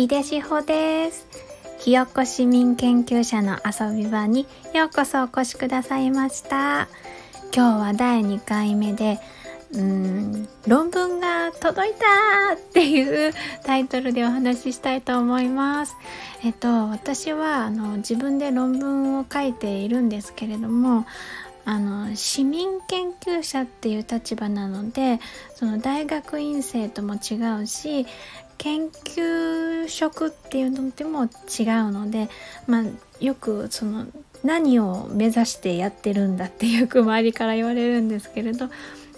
[0.00, 1.26] 井出志保です。
[1.78, 6.88] ひよこ市民研究者の遊び場にようこそお越しくださいました。
[7.54, 9.18] 今日は第2回目で
[9.74, 13.34] うーん論文が届いたっていう
[13.64, 15.94] タイトルでお話ししたいと思います。
[16.44, 21.04] えっと私はあの自分で論文を書いているんですけれども
[21.70, 25.20] あの市民研究者っていう立場なので
[25.54, 28.06] その大学院生とも違うし
[28.58, 31.30] 研究職っていうのでも違う
[31.92, 32.28] ので、
[32.66, 32.84] まあ、
[33.24, 34.06] よくその
[34.42, 38.68] 何を目指してやってるんだってよく周りから言われるんですけれどあ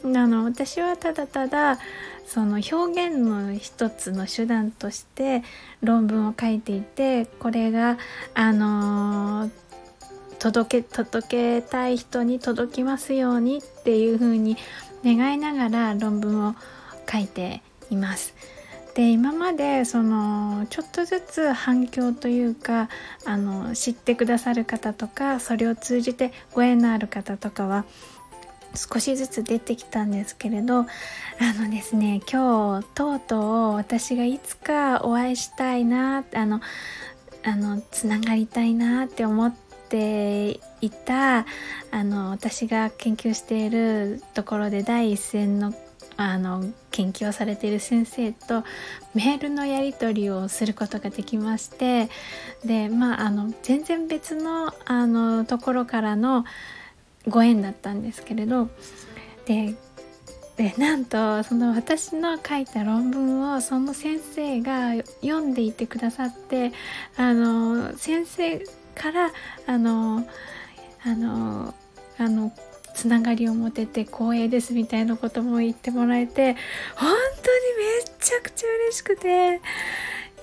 [0.02, 1.78] の私はただただ
[2.26, 5.42] その表現の一つの手段として
[5.82, 7.96] 論文を書いていてこれが
[8.34, 9.50] あの
[10.42, 14.56] 届け届けたい人に届きますようにっていうふうに
[15.04, 16.56] 願いながら論文を
[17.08, 18.34] 書いています。
[18.96, 22.88] で今までそのちょっとずつ反響というか
[23.24, 27.84] あの知ってくださる方とかそれを通じてご縁のある方とかは
[28.74, 30.84] 少しずつ出てきたんですけれどあ
[31.56, 36.60] のですね今日とうとう私がいつかお会いしたいなあの
[37.44, 39.54] あのつながりたいなって思っ
[39.92, 41.44] ていた
[41.90, 45.74] あの私が研究しているところで第一線の
[46.16, 48.64] あの研究をされている先生と
[49.14, 52.10] メールのやり取りをすることができまして
[52.64, 56.44] でまああの全然別のあのところからの
[57.28, 58.68] ご縁だったんですけれど
[59.46, 59.74] で
[60.56, 66.72] でなんとその私の書いた論文をその先生が読んでいてくださって
[67.16, 68.62] あの先生
[68.94, 69.30] から
[69.66, 70.26] あの
[71.04, 71.74] あの
[72.18, 72.52] あの
[72.94, 76.56] つながりを持てて光栄ですみたいなことも言ってもらえて
[76.94, 79.60] 本当にめちゃくちゃ嬉しくて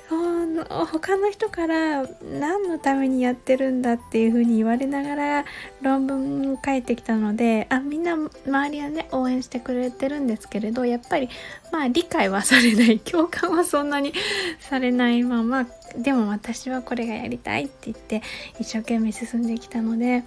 [0.09, 5.45] 他の人から何のためにやってるんだっていうふうに言われながら
[5.83, 11.29] 論文を書いてきたのであみんな周りはね応援してくれてるんですけれどやっぱり
[11.71, 12.99] まあ理解はされない。
[13.09, 14.13] 共感はそんなに
[14.59, 18.21] されないままでも私はこれがやりたいって言って
[18.59, 20.23] 一生懸命進んできたので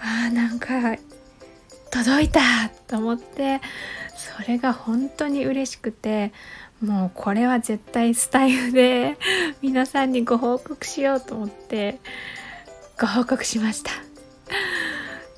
[0.00, 0.96] あーなんか
[1.90, 2.40] 届いた
[2.86, 3.60] と思って
[4.16, 6.32] それが本当に嬉しくて
[6.82, 9.16] もうこれは絶対スタイルで
[9.62, 11.98] 皆さんにご報告しようと思って
[13.00, 13.90] ご報告しました。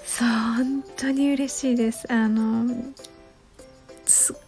[0.05, 2.13] そう本当に嬉しいです。
[2.13, 2.67] あの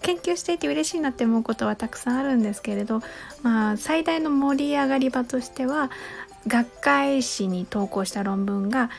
[0.02, 3.02] 研究していて嬉しいなって思うことはたくさんあるんですけれど、
[3.42, 5.90] まあ、最大の盛り上がり場としては
[6.46, 8.90] 学会誌に投稿した論文が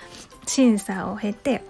[0.46, 1.64] 審査を経て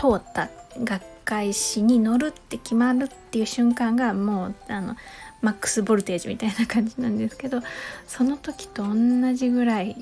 [0.00, 0.48] 通った
[0.82, 4.96] 学会誌に乗るって決まるっていう瞬間がもうあの
[5.42, 7.60] マックスボルテージみたいな感じなんですけど
[8.06, 9.96] その時と同じぐらい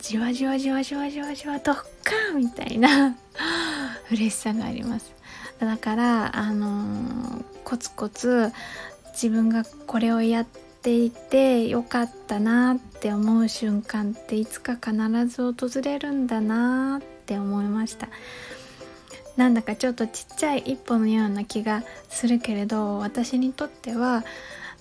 [0.00, 3.16] じわじわじわじわじわじわドッカンみたいな
[4.10, 5.12] 嬉しさがあります
[5.60, 8.52] だからあのー、コツコツ
[9.12, 10.46] 自分がこれをやっ
[10.82, 14.92] ていてよかったなって思う瞬間っていつか必
[15.28, 18.08] ず訪れるんだなって思いました
[19.36, 24.24] なんだかちょっとちっちゃい一歩のような気がするけれど私にとっては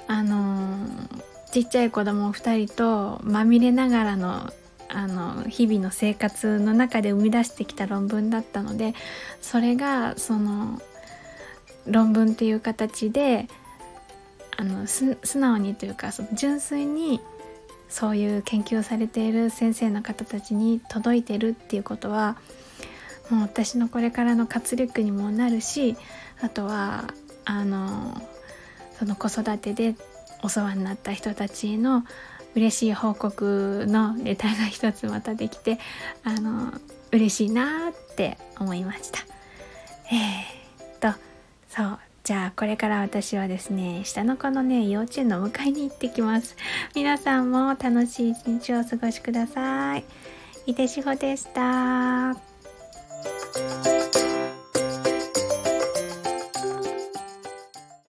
[0.07, 0.77] あの
[1.51, 4.51] ちっちゃい子供2人とまみれながらの
[4.89, 8.93] あの日々の生活の中で生み出してきた論文だったので
[9.41, 10.79] それがその
[11.87, 13.47] 論文っていう形で
[14.55, 17.21] あの素直にというかその純粋に
[17.89, 22.37] そういう研究をされている先生の方たちに届いてるっていうことは
[23.33, 25.95] もう私のこれからの活力にもなるし
[26.41, 27.05] あとは
[27.45, 28.21] あの
[28.99, 29.95] その子育てで
[30.44, 32.03] お世話になった人たちへの
[32.55, 35.79] 嬉しい報告のネタが一つまたできて
[36.23, 36.73] あの
[37.11, 39.19] 嬉しいなって思いました。
[40.11, 41.19] えー、っと
[41.69, 42.00] そう。
[42.24, 46.56] じゃあこれから私はですね下の子のね幼稚園の迎えに行ってきます。
[46.95, 50.06] 皆さんも楽しい一日をお過ごしください。
[50.68, 52.52] 井出志保でした。